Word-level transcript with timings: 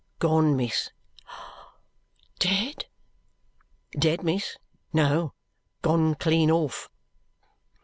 "Gone, 0.17 0.55
miss. 0.55 0.89
"Dead!" 2.39 2.85
"Dead, 3.91 4.23
miss? 4.23 4.57
No. 4.91 5.33
Gone 5.83 6.15
clean 6.15 6.49
off." 6.49 6.89